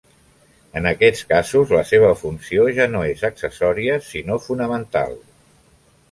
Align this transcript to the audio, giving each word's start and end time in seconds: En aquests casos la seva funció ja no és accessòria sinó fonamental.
En 0.79 0.85
aquests 0.91 1.25
casos 1.33 1.73
la 1.75 1.83
seva 1.89 2.07
funció 2.21 2.65
ja 2.77 2.87
no 2.93 3.01
és 3.09 3.21
accessòria 3.29 3.99
sinó 4.07 4.39
fonamental. 4.47 5.15